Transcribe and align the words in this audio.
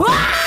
I 0.00 0.37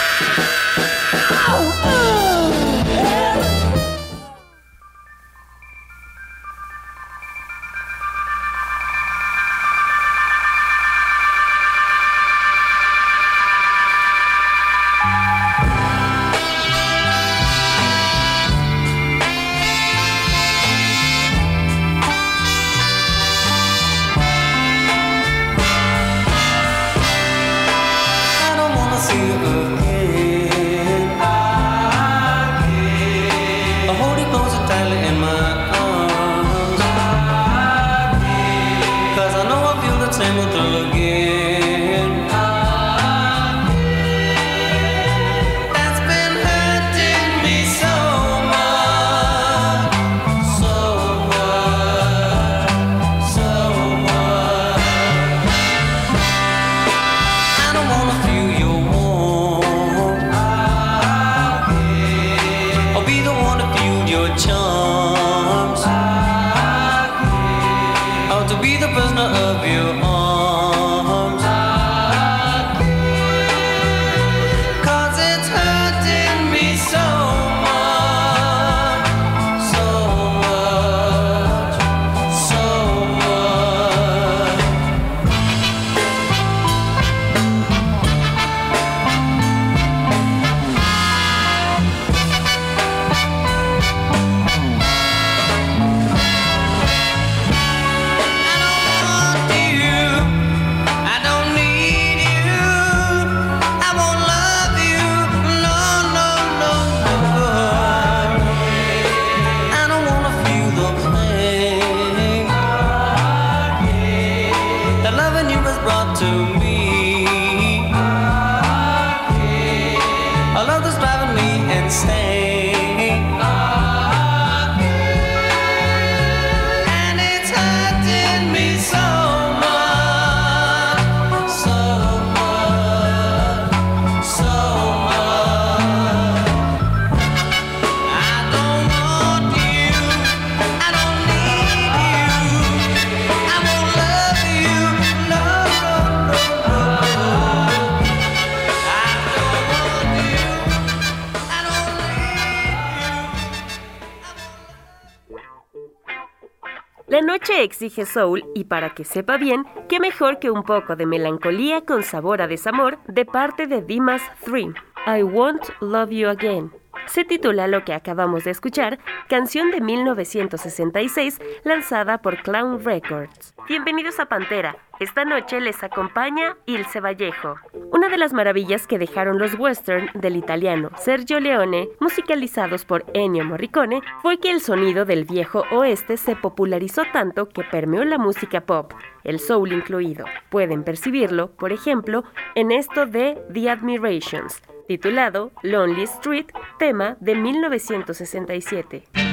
soul 158.06 158.44
y 158.56 158.66
para 158.66 158.91
que 158.94 159.03
sepa 159.03 159.38
bien, 159.38 159.66
qué 159.90 160.00
mejor 160.00 160.40
que 160.40 160.50
un 160.50 160.63
poco 160.63 160.96
de 160.96 161.06
melancolía 161.06 161.81
con 161.81 162.03
sabor 162.03 162.41
a 162.41 162.47
desamor 162.47 163.00
de 163.07 163.25
parte 163.25 163.68
de 163.68 163.81
Dimas 163.81 164.22
3. 164.46 164.68
I 165.07 165.24
Won't 165.24 165.63
Love 165.81 166.12
You 166.12 166.29
Again. 166.29 166.72
Se 167.07 167.25
titula 167.25 167.68
lo 167.68 167.84
que 167.84 167.94
acabamos 167.94 168.44
de 168.44 168.52
escuchar, 168.52 169.00
canción 169.28 169.72
de 169.72 169.81
1966 169.81 171.40
lanzada 171.63 172.22
por 172.22 172.41
Clown 172.41 172.84
Records. 172.84 173.53
Bienvenidos 173.68 174.19
a 174.19 174.28
Pantera. 174.28 174.78
Esta 175.01 175.25
noche 175.25 175.59
les 175.59 175.84
acompaña 175.84 176.57
Ilse 176.67 177.00
Vallejo. 177.00 177.56
Una 177.91 178.07
de 178.07 178.19
las 178.19 178.34
maravillas 178.34 178.85
que 178.85 179.00
dejaron 179.00 179.39
los 179.39 179.57
western 179.57 180.12
del 180.13 180.35
italiano 180.35 180.91
Sergio 180.95 181.39
Leone, 181.39 181.89
musicalizados 182.00 182.85
por 182.85 183.03
Ennio 183.16 183.44
Morricone, 183.44 184.03
fue 184.22 184.38
que 184.38 184.51
el 184.51 184.61
sonido 184.61 185.03
del 185.03 185.25
viejo 185.25 185.63
oeste 185.72 186.17
se 186.17 186.35
popularizó 186.35 187.01
tanto 187.11 187.50
que 187.50 187.63
permeó 187.63 188.06
la 188.06 188.19
música 188.19 188.61
pop, 188.61 188.94
el 189.23 189.40
soul 189.40 189.73
incluido. 189.73 190.25
Pueden 190.50 190.84
percibirlo, 190.84 191.50
por 191.50 191.72
ejemplo, 191.72 192.23
en 192.53 192.72
esto 192.72 193.07
de 193.07 193.41
The 193.51 193.72
Admirations, 193.72 194.61
titulado 194.88 195.51
Lonely 195.63 196.03
Street, 196.03 196.51
tema 196.78 197.17
de 197.19 197.34
1967. 197.34 199.31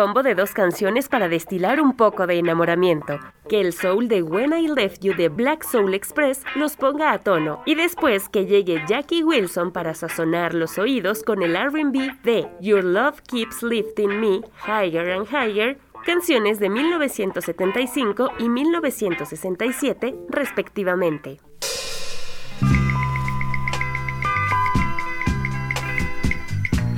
combo 0.00 0.22
de 0.22 0.34
dos 0.34 0.52
canciones 0.52 1.10
para 1.10 1.28
destilar 1.28 1.78
un 1.78 1.94
poco 1.94 2.26
de 2.26 2.38
enamoramiento. 2.38 3.20
Que 3.50 3.60
el 3.60 3.74
soul 3.74 4.08
de 4.08 4.22
When 4.22 4.54
I 4.54 4.66
Left 4.66 5.04
You 5.04 5.14
de 5.14 5.28
Black 5.28 5.62
Soul 5.62 5.92
Express 5.92 6.42
los 6.54 6.74
ponga 6.74 7.12
a 7.12 7.18
tono. 7.18 7.60
Y 7.66 7.74
después 7.74 8.30
que 8.30 8.46
llegue 8.46 8.82
Jackie 8.88 9.22
Wilson 9.22 9.72
para 9.72 9.92
sazonar 9.92 10.54
los 10.54 10.78
oídos 10.78 11.22
con 11.22 11.42
el 11.42 11.54
RB 11.54 12.22
de 12.22 12.48
Your 12.62 12.82
Love 12.82 13.20
Keeps 13.28 13.62
Lifting 13.62 14.18
Me 14.18 14.40
Higher 14.66 15.10
and 15.10 15.28
Higher 15.28 15.76
canciones 16.06 16.58
de 16.60 16.70
1975 16.70 18.30
y 18.38 18.48
1967 18.48 20.14
respectivamente. 20.30 21.40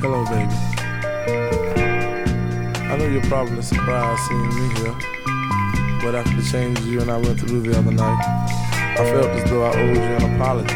Hello, 0.01 0.23
baby. 0.31 0.62
you're 3.13 3.23
probably 3.25 3.61
surprised 3.61 4.23
seeing 4.23 4.49
me 4.57 4.75
here. 4.81 4.97
But 6.01 6.15
after 6.15 6.35
the 6.35 6.49
changes 6.51 6.87
you 6.87 7.01
and 7.01 7.11
I 7.11 7.19
went 7.19 7.39
through 7.41 7.61
the 7.61 7.79
other 7.79 7.93
night, 7.93 8.25
I 8.99 9.05
felt 9.05 9.29
as 9.37 9.51
though 9.51 9.65
I 9.65 9.69
owed 9.77 9.97
you 9.97 10.03
an 10.03 10.35
apology. 10.35 10.75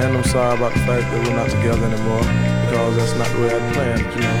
And 0.00 0.16
I'm 0.16 0.24
sorry 0.24 0.56
about 0.56 0.72
the 0.72 0.80
fact 0.80 1.04
that 1.12 1.26
we're 1.26 1.36
not 1.36 1.50
together 1.50 1.84
anymore, 1.84 2.24
because 2.64 2.96
that's 2.96 3.14
not 3.20 3.28
the 3.36 3.40
way 3.42 3.54
I 3.54 3.72
planned, 3.72 4.00
you 4.00 4.20
know. 4.24 4.38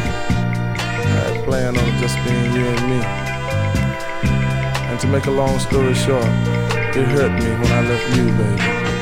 I 1.04 1.20
had 1.28 1.44
planned 1.44 1.76
on 1.76 1.98
just 2.00 2.16
being 2.24 2.52
you 2.52 2.64
and 2.66 2.82
me. 2.88 3.00
And 4.88 5.00
to 5.00 5.06
make 5.06 5.26
a 5.26 5.30
long 5.30 5.58
story 5.58 5.94
short, 5.94 6.24
it 6.96 7.06
hurt 7.08 7.32
me 7.32 7.50
when 7.60 7.72
I 7.72 7.82
left 7.86 8.16
you, 8.16 8.24
baby. 8.32 8.95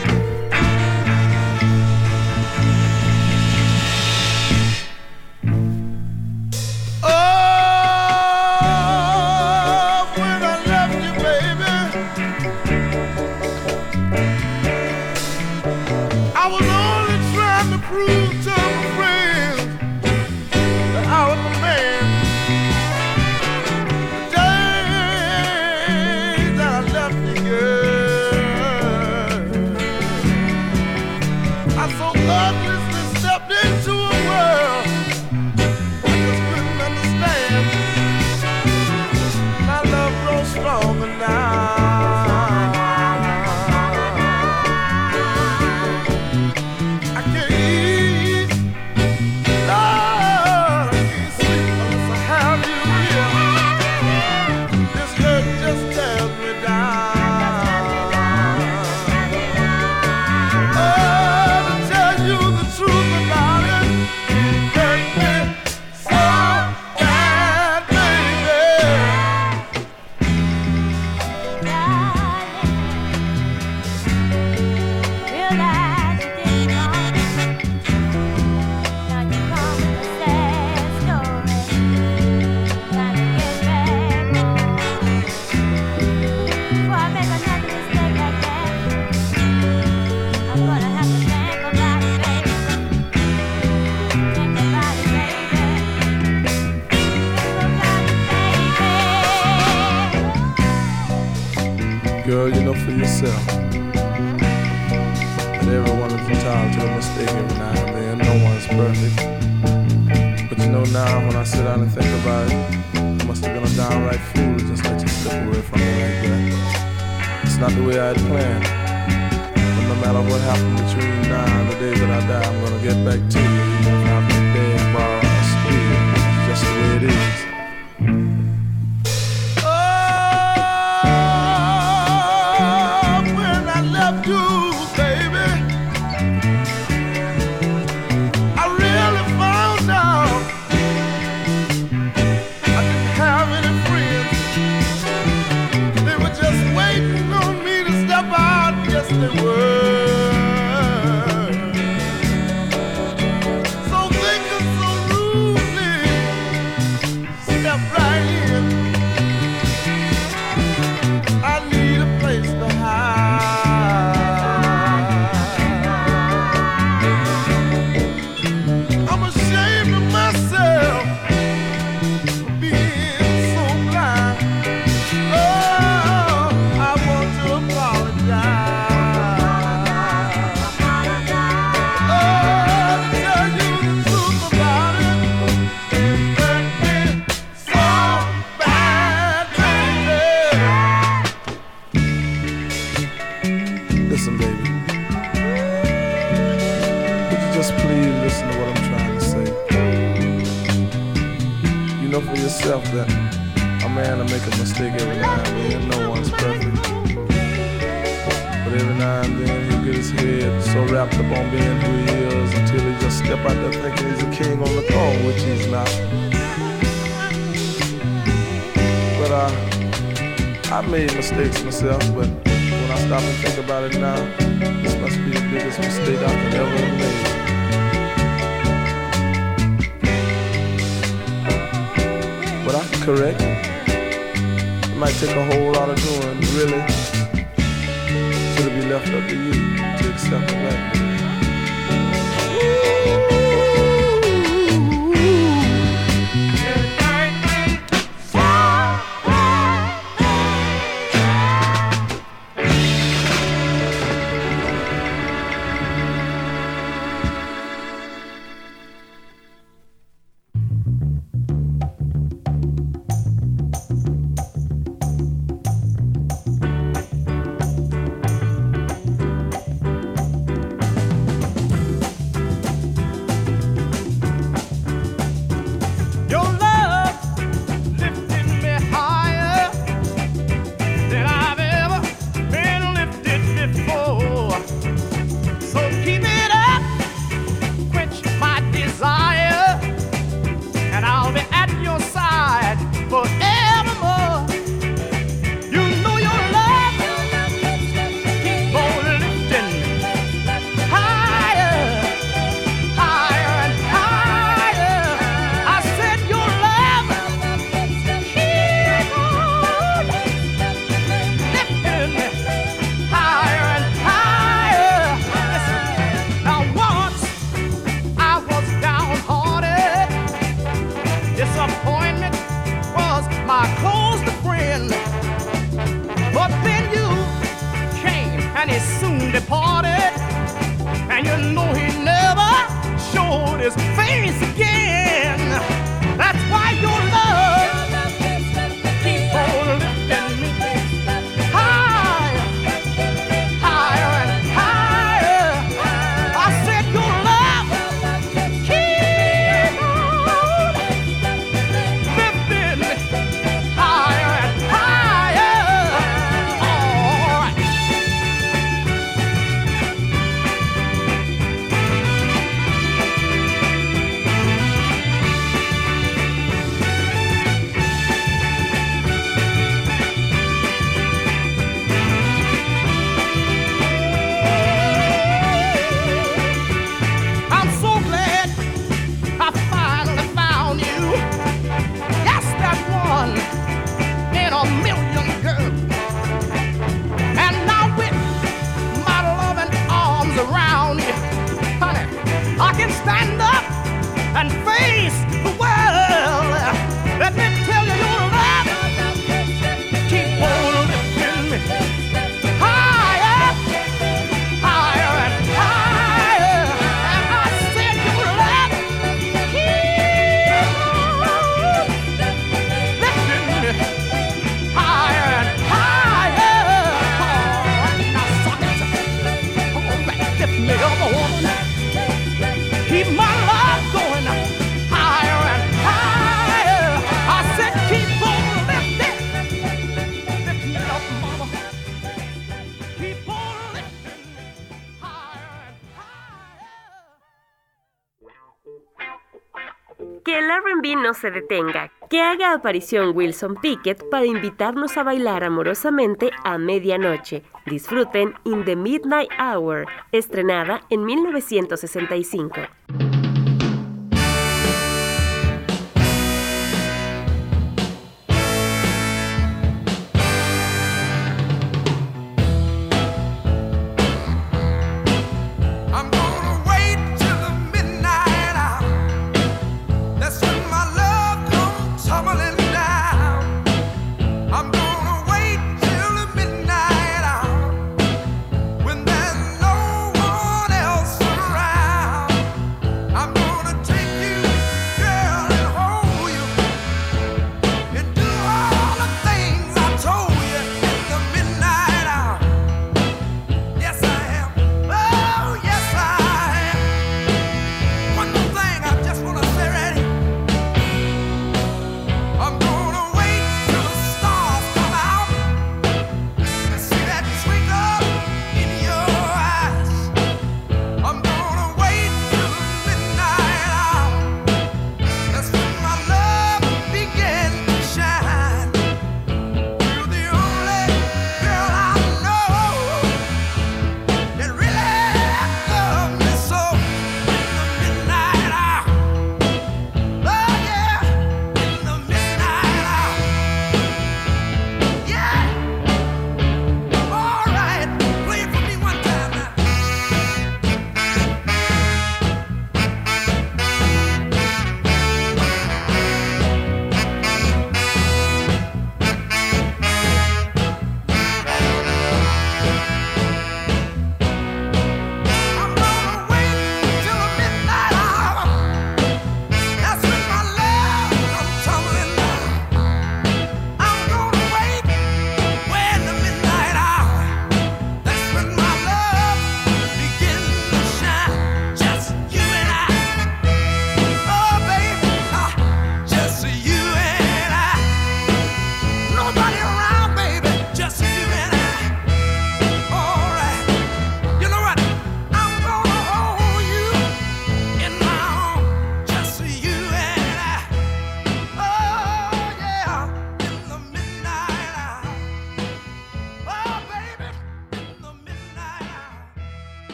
detenga, 441.30 441.90
que 442.10 442.20
haga 442.20 442.52
aparición 442.52 443.16
Wilson 443.16 443.56
Pickett 443.56 444.08
para 444.10 444.26
invitarnos 444.26 444.96
a 444.96 445.02
bailar 445.02 445.44
amorosamente 445.44 446.30
a 446.44 446.58
medianoche. 446.58 447.42
Disfruten 447.66 448.34
In 448.44 448.64
the 448.64 448.76
Midnight 448.76 449.30
Hour, 449.38 449.86
estrenada 450.12 450.82
en 450.90 451.04
1965. 451.04 453.13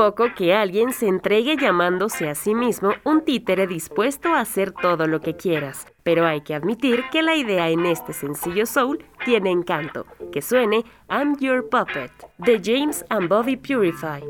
poco 0.00 0.34
que 0.34 0.54
alguien 0.54 0.94
se 0.94 1.08
entregue 1.08 1.58
llamándose 1.58 2.30
a 2.30 2.34
sí 2.34 2.54
mismo 2.54 2.94
un 3.04 3.20
títere 3.20 3.66
dispuesto 3.66 4.30
a 4.30 4.40
hacer 4.40 4.72
todo 4.72 5.06
lo 5.06 5.20
que 5.20 5.36
quieras. 5.36 5.86
Pero 6.02 6.24
hay 6.24 6.40
que 6.40 6.54
admitir 6.54 7.04
que 7.12 7.22
la 7.22 7.36
idea 7.36 7.68
en 7.68 7.84
este 7.84 8.14
sencillo 8.14 8.64
soul 8.64 9.04
tiene 9.26 9.50
encanto, 9.50 10.06
que 10.32 10.40
suene 10.40 10.86
I'm 11.10 11.36
Your 11.38 11.68
Puppet, 11.68 12.10
de 12.38 12.62
James 12.64 13.04
and 13.10 13.28
Bobby 13.28 13.58
Purify. 13.58 14.22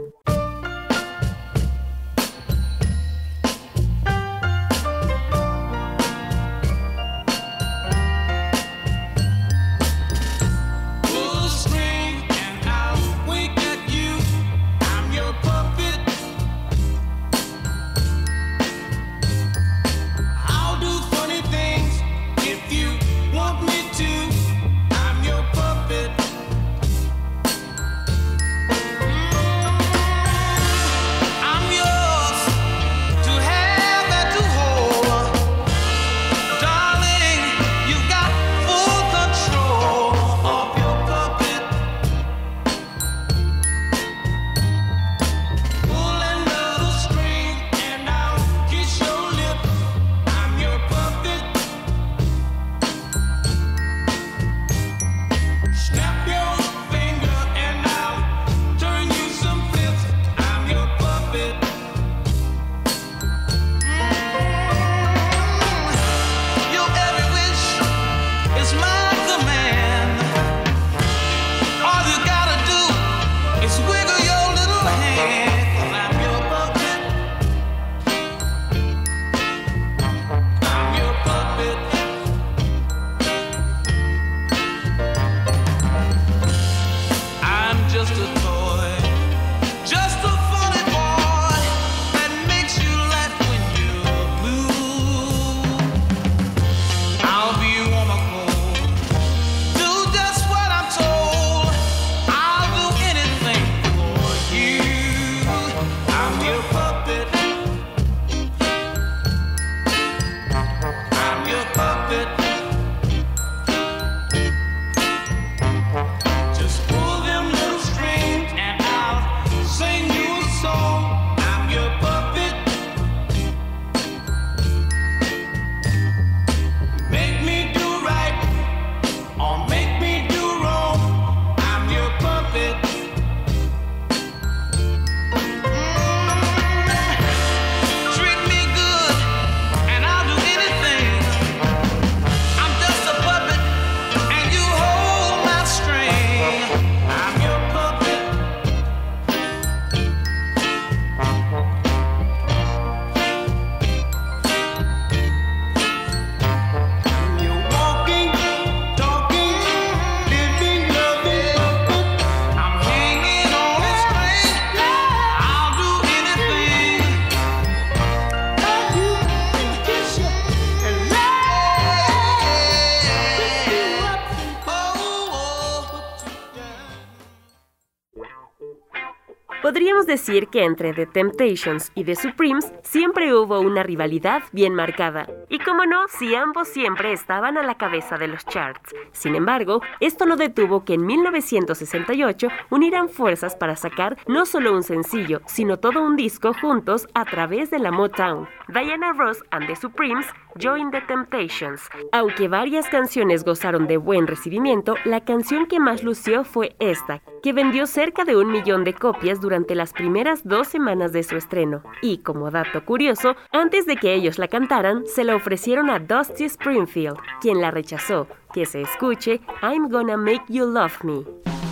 Podríamos 179.70 180.04
decir 180.04 180.48
que 180.48 180.64
entre 180.64 180.92
The 180.92 181.06
Temptations 181.06 181.92
y 181.94 182.02
The 182.02 182.16
Supremes 182.16 182.72
siempre 182.82 183.32
hubo 183.32 183.60
una 183.60 183.84
rivalidad 183.84 184.42
bien 184.50 184.74
marcada. 184.74 185.28
Y 185.48 185.60
como 185.60 185.86
no, 185.86 186.08
si 186.08 186.34
ambos 186.34 186.66
siempre 186.66 187.12
estaban 187.12 187.56
a 187.56 187.62
la 187.62 187.76
cabeza 187.76 188.16
de 188.16 188.26
los 188.26 188.44
charts. 188.46 188.92
Sin 189.12 189.36
embargo, 189.36 189.80
esto 190.00 190.26
no 190.26 190.34
detuvo 190.34 190.84
que 190.84 190.94
en 190.94 191.06
1968 191.06 192.48
unieran 192.70 193.08
fuerzas 193.08 193.54
para 193.54 193.76
sacar 193.76 194.18
no 194.26 194.44
solo 194.44 194.74
un 194.74 194.82
sencillo, 194.82 195.40
sino 195.46 195.76
todo 195.76 196.02
un 196.02 196.16
disco 196.16 196.52
juntos 196.52 197.06
a 197.14 197.24
través 197.24 197.70
de 197.70 197.78
la 197.78 197.92
Motown. 197.92 198.48
Diana 198.66 199.12
Ross 199.12 199.40
and 199.52 199.68
The 199.68 199.76
Supremes 199.76 200.26
Join 200.56 200.90
the 200.90 201.00
Temptations. 201.02 201.88
Aunque 202.10 202.48
varias 202.48 202.88
canciones 202.88 203.44
gozaron 203.44 203.86
de 203.86 203.98
buen 203.98 204.26
recibimiento, 204.26 204.96
la 205.04 205.20
canción 205.20 205.66
que 205.66 205.78
más 205.78 206.02
lució 206.02 206.42
fue 206.42 206.74
esta, 206.80 207.22
que 207.42 207.52
vendió 207.52 207.86
cerca 207.86 208.24
de 208.24 208.36
un 208.36 208.50
millón 208.50 208.84
de 208.84 208.94
copias 208.94 209.40
durante 209.40 209.74
las 209.74 209.92
primeras 209.92 210.46
dos 210.46 210.68
semanas 210.68 211.12
de 211.12 211.22
su 211.22 211.36
estreno. 211.36 211.82
Y 212.02 212.18
como 212.18 212.50
dato 212.50 212.84
curioso, 212.84 213.36
antes 213.52 213.86
de 213.86 213.96
que 213.96 214.14
ellos 214.14 214.38
la 214.38 214.48
cantaran, 214.48 215.06
se 215.06 215.24
la 215.24 215.36
ofrecieron 215.36 215.90
a 215.90 215.98
Dusty 215.98 216.44
Springfield, 216.44 217.16
quien 217.40 217.60
la 217.60 217.70
rechazó. 217.70 218.26
Que 218.52 218.66
se 218.66 218.82
escuche 218.82 219.40
I'm 219.62 219.88
Gonna 219.88 220.16
Make 220.16 220.44
You 220.48 220.66
Love 220.66 221.04
Me. 221.04 221.69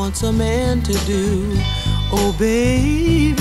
Wants 0.00 0.22
a 0.22 0.32
man 0.32 0.80
to 0.80 0.94
do. 1.04 1.52
Oh, 2.10 2.34
baby. 2.38 3.36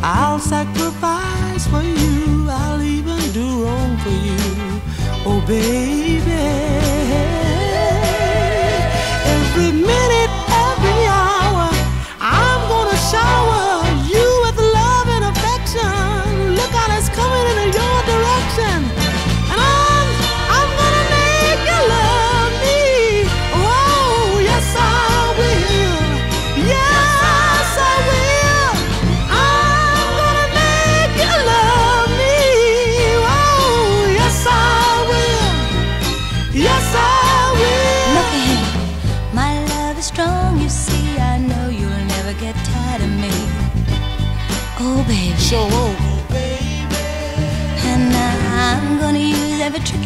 I'll 0.00 0.38
sacrifice 0.38 1.66
for 1.66 1.82
you, 1.82 2.46
I'll 2.48 2.80
even 2.80 3.20
do 3.32 3.64
wrong 3.64 3.96
for 4.04 4.16
you. 4.28 4.44
Oh, 5.26 5.40
baby. 5.44 6.44
Every 9.34 9.72
minute, 9.90 10.23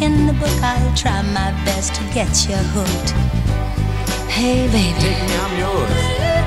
in 0.02 0.26
the 0.26 0.32
book. 0.34 0.62
I'll 0.62 0.96
try 0.96 1.22
my 1.22 1.50
best 1.64 1.94
to 1.94 2.02
get 2.14 2.48
you 2.48 2.56
hooked. 2.56 3.10
Hey, 4.30 4.66
baby. 4.68 4.98
Take 5.00 5.28
me, 5.28 5.36
I'm 5.36 5.58
yours. 5.58 6.37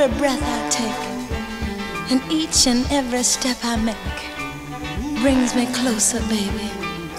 Every 0.00 0.18
breath 0.18 0.42
I 0.42 0.68
take, 0.70 2.10
and 2.10 2.22
each 2.32 2.66
and 2.66 2.90
every 2.90 3.22
step 3.22 3.58
I 3.62 3.76
make, 3.76 3.96
brings 5.20 5.54
me 5.54 5.66
closer, 5.74 6.20
baby, 6.20 6.70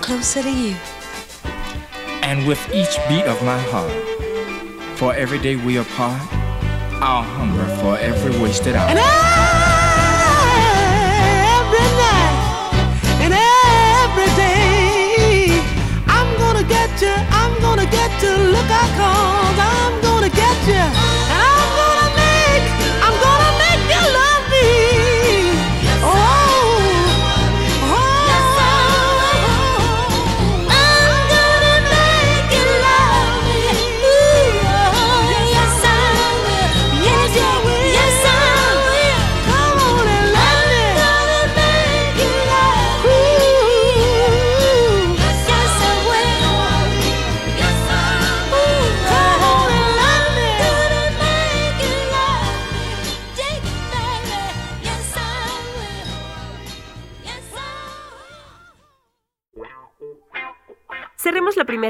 closer 0.02 0.42
to 0.42 0.50
you. 0.50 0.76
And 2.24 2.48
with 2.48 2.60
each 2.74 2.98
beat 3.08 3.26
of 3.26 3.40
my 3.44 3.60
heart, 3.70 3.92
for 4.98 5.14
every 5.14 5.38
day 5.38 5.58
we 5.58 5.78
are 5.78 5.82
apart, 5.82 6.24
I'll 7.04 7.22
hunger 7.22 7.68
for 7.84 8.00
every 8.00 8.36
wasted 8.42 8.76
hour. 8.76 8.90
And 8.90 8.98
every 11.62 11.88
night 12.02 12.36
and 13.22 13.34
every 14.02 14.32
day, 14.42 15.62
I'm 16.08 16.36
gonna 16.40 16.64
get 16.68 17.00
you, 17.00 17.14
I'm 17.30 17.62
gonna 17.62 17.86
get 17.86 18.24
you. 18.24 18.36
Look 18.56 18.72
out, 18.72 18.90
cause 18.98 19.60
I'm 19.60 20.02
gonna 20.02 20.30
get 20.32 20.68
you. 20.68 21.01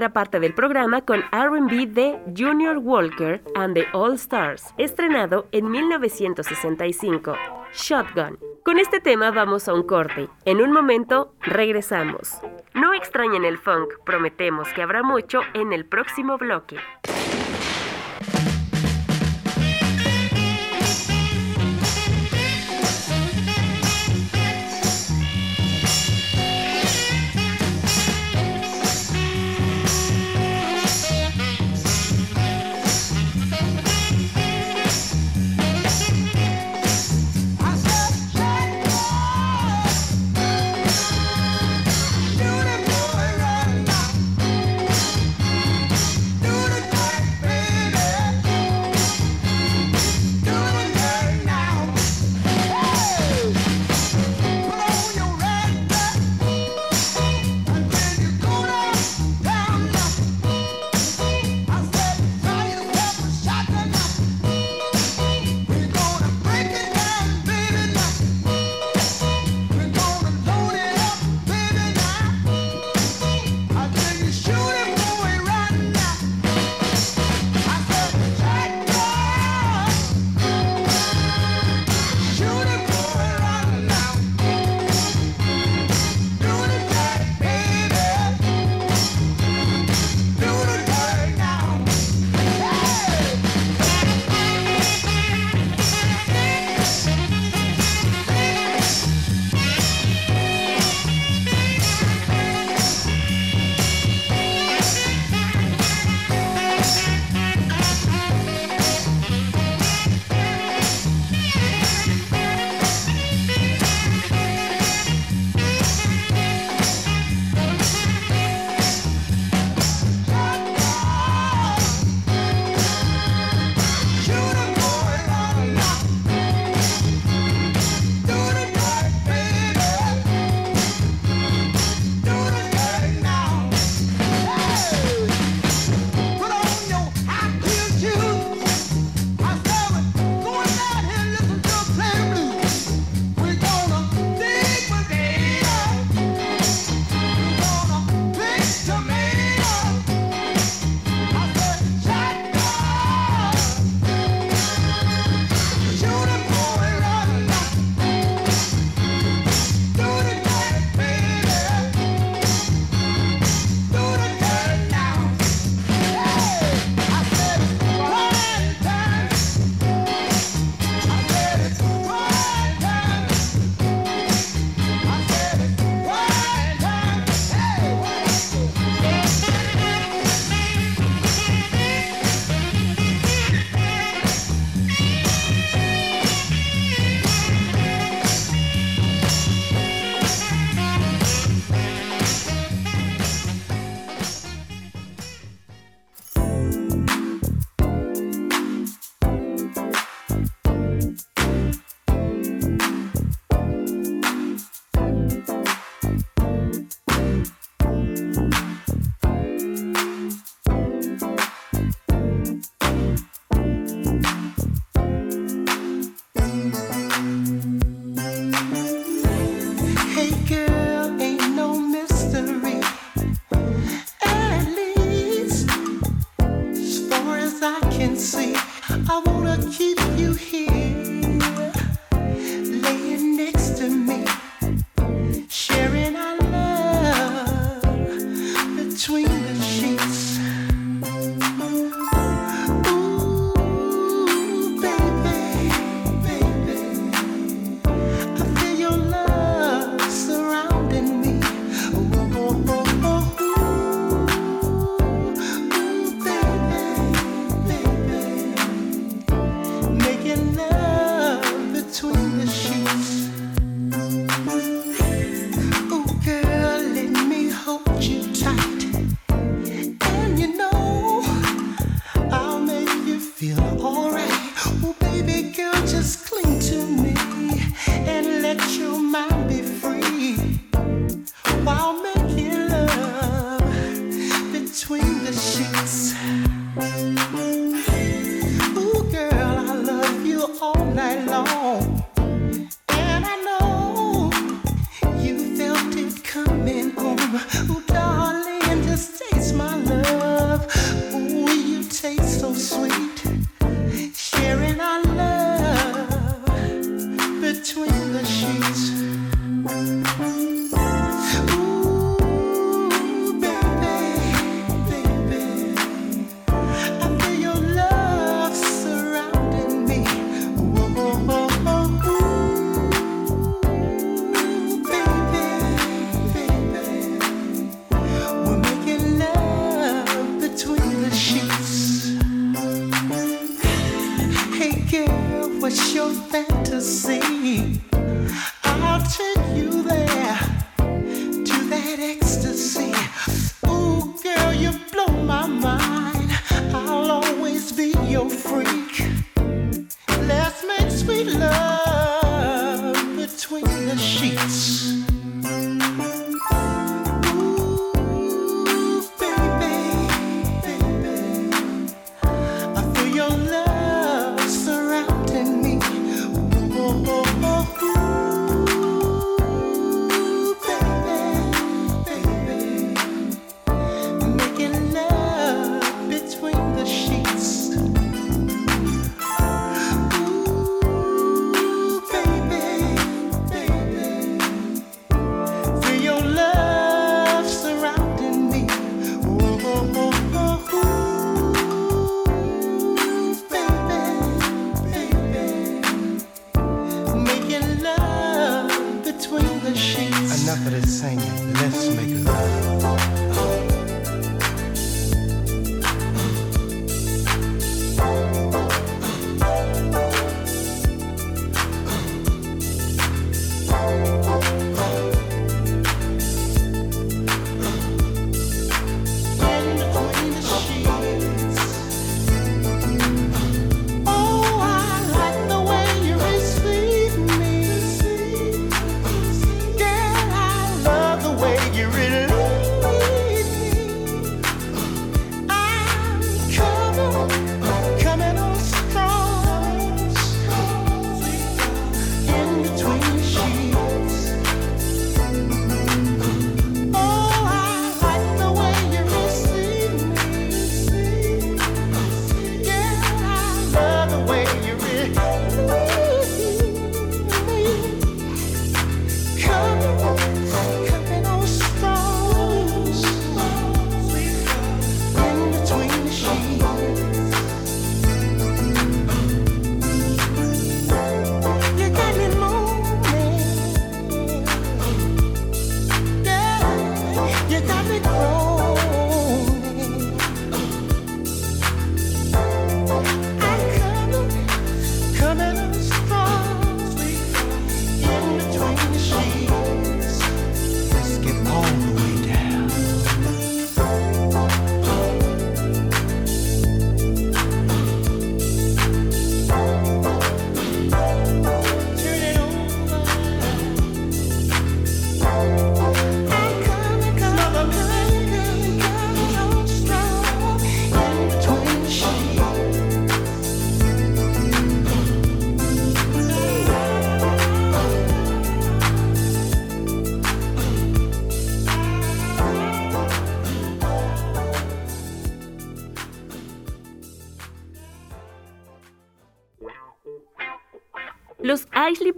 Parte 0.09 0.39
del 0.39 0.53
programa 0.53 1.01
con 1.01 1.21
RB 1.31 1.87
de 1.87 2.19
Junior 2.37 2.77
Walker 2.77 3.41
and 3.55 3.73
the 3.73 3.85
All 3.93 4.13
Stars, 4.15 4.73
estrenado 4.77 5.47
en 5.51 5.69
1965, 5.69 7.35
Shotgun. 7.73 8.37
Con 8.63 8.77
este 8.77 8.99
tema 8.99 9.31
vamos 9.31 9.67
a 9.67 9.73
un 9.73 9.83
corte. 9.83 10.27
En 10.45 10.61
un 10.61 10.71
momento 10.71 11.33
regresamos. 11.41 12.39
No 12.73 12.93
extrañen 12.93 13.45
el 13.45 13.57
funk, 13.57 13.93
prometemos 14.05 14.71
que 14.73 14.81
habrá 14.81 15.03
mucho 15.03 15.41
en 15.53 15.73
el 15.73 15.85
próximo 15.85 16.37
bloque. 16.37 16.77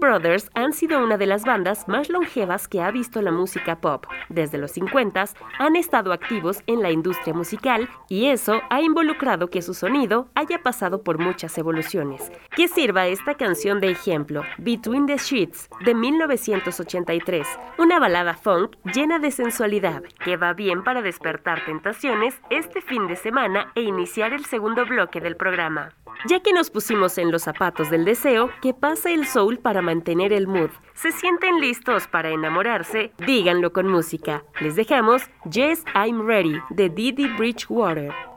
Brothers 0.03 0.49
sido 0.73 1.03
una 1.03 1.17
de 1.17 1.25
las 1.25 1.45
bandas 1.45 1.87
más 1.87 2.09
longevas 2.09 2.67
que 2.67 2.81
ha 2.81 2.91
visto 2.91 3.21
la 3.21 3.31
música 3.31 3.79
pop. 3.79 4.05
Desde 4.29 4.57
los 4.57 4.71
50 4.71 5.13
han 5.59 5.75
estado 5.75 6.11
activos 6.13 6.61
en 6.67 6.81
la 6.81 6.91
industria 6.91 7.33
musical 7.33 7.89
y 8.09 8.27
eso 8.27 8.61
ha 8.69 8.81
involucrado 8.81 9.49
que 9.49 9.61
su 9.61 9.73
sonido 9.73 10.27
haya 10.35 10.61
pasado 10.63 11.03
por 11.03 11.19
muchas 11.19 11.57
evoluciones. 11.57 12.31
Que 12.55 12.67
sirva 12.67 13.07
esta 13.07 13.35
canción 13.35 13.79
de 13.79 13.91
ejemplo, 13.91 14.43
Between 14.57 15.05
the 15.05 15.17
Sheets, 15.17 15.69
de 15.85 15.93
1983, 15.93 17.47
una 17.77 17.99
balada 17.99 18.33
funk 18.33 18.75
llena 18.93 19.19
de 19.19 19.31
sensualidad 19.31 20.03
que 20.23 20.37
va 20.37 20.53
bien 20.53 20.83
para 20.83 21.01
despertar 21.01 21.63
tentaciones 21.65 22.39
este 22.49 22.81
fin 22.81 23.07
de 23.07 23.15
semana 23.15 23.71
e 23.75 23.81
iniciar 23.81 24.33
el 24.33 24.45
segundo 24.45 24.85
bloque 24.85 25.21
del 25.21 25.35
programa. 25.35 25.93
Ya 26.25 26.39
que 26.39 26.53
nos 26.53 26.69
pusimos 26.69 27.17
en 27.17 27.31
los 27.31 27.43
zapatos 27.43 27.89
del 27.89 28.05
deseo, 28.05 28.49
que 28.61 28.73
pasa 28.73 29.11
el 29.11 29.25
soul 29.25 29.57
para 29.57 29.81
mantener 29.81 30.31
el 30.31 30.47
mood 30.47 30.62
¿Se 30.93 31.11
sienten 31.11 31.59
listos 31.59 32.07
para 32.07 32.29
enamorarse? 32.29 33.11
Díganlo 33.25 33.73
con 33.73 33.87
música. 33.87 34.43
Les 34.61 34.75
dejamos 34.75 35.23
Yes, 35.51 35.83
I'm 35.95 36.25
Ready 36.25 36.59
de 36.69 36.89
Didi 36.89 37.27
Bridgewater. 37.37 38.32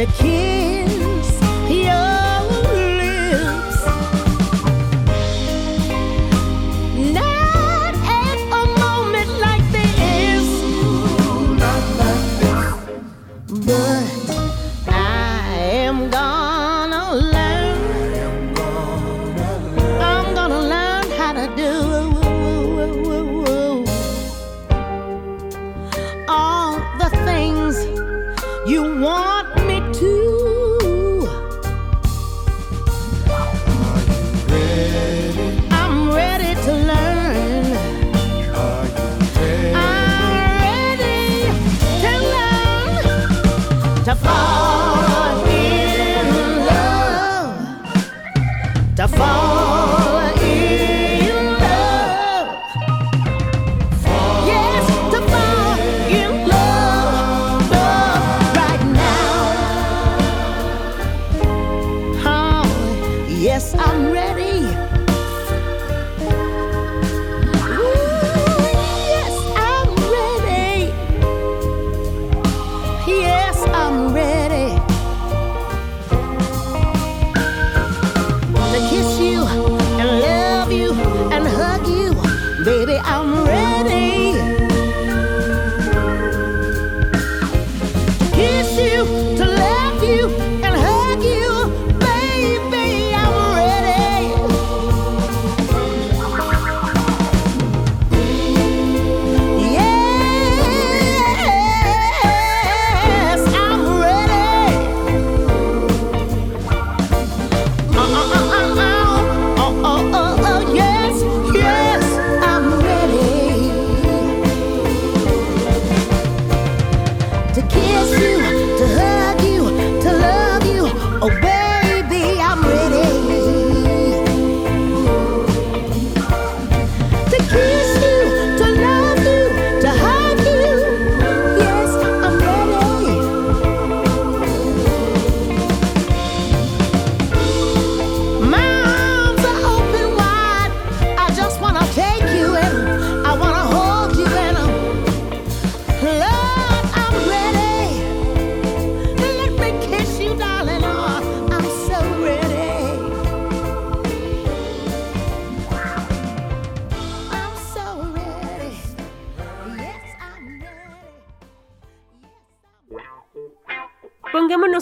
the 0.00 0.06
key. 0.12 0.39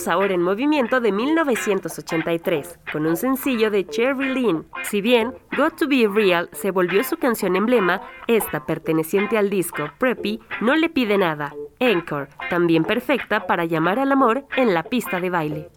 ahora 0.09 0.35
en 0.35 0.43
movimiento 0.43 1.01
de 1.01 1.13
1983, 1.13 2.81
con 2.93 3.07
un 3.07 3.17
sencillo 3.17 3.71
de 3.71 3.87
Cherry 3.87 4.35
Lynn. 4.35 4.67
Si 4.83 5.01
bien 5.01 5.35
Got 5.57 5.77
to 5.77 5.89
Be 5.89 6.09
Real 6.09 6.49
se 6.53 6.71
volvió 6.71 7.05
su 7.05 7.17
canción 7.17 7.57
emblema, 7.57 8.01
esta 8.27 8.67
perteneciente 8.67 9.39
al 9.39 9.51
disco 9.51 9.91
Preppy 9.99 10.41
no 10.61 10.77
le 10.77 10.89
pide 10.89 11.19
nada. 11.19 11.55
Encore, 11.79 12.29
también 12.51 12.85
perfecta 12.85 13.47
para 13.47 13.65
llamar 13.65 13.99
al 13.99 14.13
amor 14.13 14.45
en 14.57 14.75
la 14.75 14.83
pista 14.83 15.21
de 15.21 15.31
baile. 15.31 15.71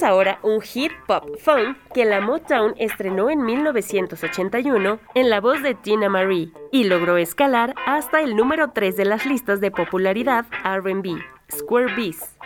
Escuchemos 0.00 0.18
ahora 0.18 0.38
un 0.42 0.62
hit 0.62 0.92
pop 1.06 1.24
funk 1.38 1.76
que 1.92 2.06
la 2.06 2.22
Motown 2.22 2.72
estrenó 2.78 3.28
en 3.28 3.42
1981 3.42 4.98
en 5.14 5.28
la 5.28 5.40
voz 5.40 5.62
de 5.62 5.74
Tina 5.74 6.08
Marie 6.08 6.52
y 6.72 6.84
logró 6.84 7.18
escalar 7.18 7.74
hasta 7.86 8.22
el 8.22 8.34
número 8.34 8.70
3 8.70 8.96
de 8.96 9.04
las 9.04 9.26
listas 9.26 9.60
de 9.60 9.70
popularidad 9.70 10.46
RB, 10.64 11.20
Square 11.52 11.94
Beats. 11.96 12.38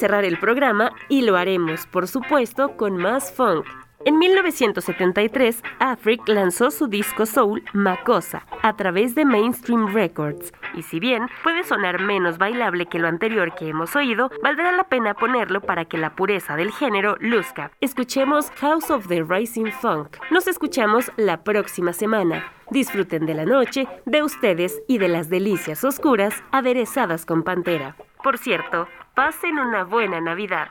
Cerrar 0.00 0.24
el 0.24 0.38
programa 0.38 0.92
y 1.10 1.22
lo 1.22 1.36
haremos, 1.36 1.86
por 1.86 2.08
supuesto, 2.08 2.76
con 2.76 2.96
más 2.96 3.32
funk. 3.32 3.66
En 4.06 4.18
1973, 4.18 5.62
Afric 5.78 6.26
lanzó 6.26 6.70
su 6.70 6.86
disco 6.86 7.26
soul 7.26 7.62
Macosa 7.74 8.46
a 8.62 8.74
través 8.74 9.14
de 9.14 9.26
Mainstream 9.26 9.92
Records. 9.92 10.54
Y 10.72 10.84
si 10.84 11.00
bien 11.00 11.26
puede 11.42 11.64
sonar 11.64 12.00
menos 12.00 12.38
bailable 12.38 12.86
que 12.86 12.98
lo 12.98 13.08
anterior 13.08 13.54
que 13.54 13.68
hemos 13.68 13.94
oído, 13.94 14.30
valdrá 14.42 14.72
la 14.72 14.84
pena 14.84 15.12
ponerlo 15.12 15.60
para 15.60 15.84
que 15.84 15.98
la 15.98 16.16
pureza 16.16 16.56
del 16.56 16.72
género 16.72 17.18
luzca. 17.20 17.72
Escuchemos 17.82 18.50
House 18.52 18.90
of 18.90 19.06
the 19.08 19.22
Rising 19.22 19.70
Funk. 19.70 20.16
Nos 20.30 20.48
escuchamos 20.48 21.12
la 21.18 21.44
próxima 21.44 21.92
semana. 21.92 22.50
Disfruten 22.70 23.26
de 23.26 23.34
la 23.34 23.44
noche, 23.44 23.86
de 24.06 24.22
ustedes 24.22 24.80
y 24.88 24.96
de 24.96 25.08
las 25.08 25.28
delicias 25.28 25.84
oscuras 25.84 26.42
aderezadas 26.52 27.26
con 27.26 27.42
Pantera. 27.42 27.96
Por 28.22 28.38
cierto, 28.38 28.86
pasen 29.20 29.58
una 29.58 29.84
buena 29.84 30.18
Navidad. 30.18 30.68